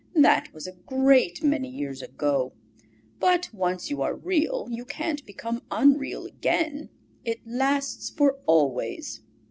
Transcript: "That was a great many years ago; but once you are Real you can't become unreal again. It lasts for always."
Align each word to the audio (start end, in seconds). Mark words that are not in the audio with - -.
"That 0.15 0.51
was 0.51 0.65
a 0.65 0.71
great 0.71 1.43
many 1.43 1.69
years 1.69 2.01
ago; 2.01 2.53
but 3.19 3.53
once 3.53 3.91
you 3.91 4.01
are 4.01 4.15
Real 4.15 4.67
you 4.71 4.83
can't 4.83 5.23
become 5.27 5.61
unreal 5.69 6.25
again. 6.25 6.89
It 7.23 7.39
lasts 7.45 8.09
for 8.09 8.39
always." 8.47 9.21